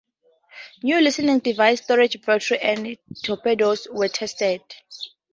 New 0.81 0.99
listening 0.99 1.37
devices, 1.37 1.85
storage 1.85 2.19
batteries, 2.25 2.59
and 2.63 2.97
torpedoes 3.23 3.87
were 3.91 4.07
tested. 4.07 4.61